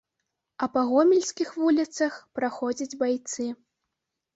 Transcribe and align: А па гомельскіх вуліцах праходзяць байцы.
А 0.65 0.67
па 0.77 0.83
гомельскіх 0.93 1.53
вуліцах 1.61 2.13
праходзяць 2.41 2.93
байцы. 3.07 3.43